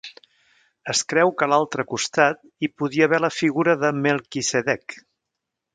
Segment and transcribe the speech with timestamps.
[0.93, 5.03] Es creu que a l'altre costat hi podia haver la figura de Melquisedec.